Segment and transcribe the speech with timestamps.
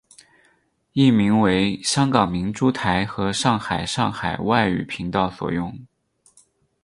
[0.93, 5.77] 译名为香港明珠台和上海上海外语频道所用。